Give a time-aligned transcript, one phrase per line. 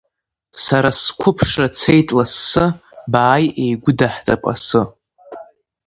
[0.63, 2.65] Сара сқәыԥшра цеит лассы,
[3.11, 4.81] бааи, еигәыдаҳҵап асы!